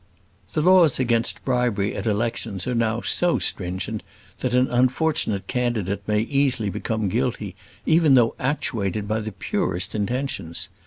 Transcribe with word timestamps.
The 0.53 0.63
laws 0.63 0.99
against 0.99 1.45
bribery 1.45 1.95
at 1.95 2.07
elections 2.07 2.65
are 2.65 2.73
now 2.73 3.01
so 3.01 3.37
stringent 3.37 4.01
that 4.39 4.55
an 4.55 4.67
unfortunate 4.69 5.45
candidate 5.45 6.01
may 6.07 6.21
easily 6.21 6.71
become 6.71 7.07
guilty, 7.07 7.55
even 7.85 8.15
though 8.15 8.33
actuated 8.39 9.07
by 9.07 9.19
the 9.19 9.31
purest 9.31 9.93
intentions. 9.93 10.69